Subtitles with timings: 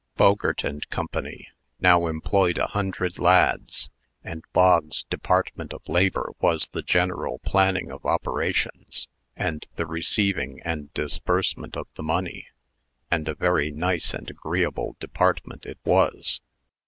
[0.17, 1.05] Bogert & Co.
[1.79, 3.91] now employed a hundred lads;
[4.23, 10.91] and Bog's department of labor was the general planning of operations, and the receiving and
[10.95, 12.47] disbursement of the money
[13.11, 16.41] and a very nice and agreeable department it was.